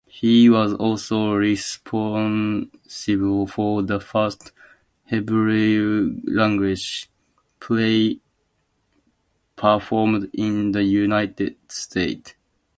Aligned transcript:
He 0.07 0.49
was 0.49 0.73
also 0.73 1.35
responsible 1.35 3.45
for 3.45 3.83
the 3.83 3.99
first 3.99 4.51
Hebrew-language 5.05 7.07
play 7.59 8.19
performed 9.55 10.31
in 10.33 10.71
the 10.71 10.81
United 10.83 11.57
States. 11.71 12.33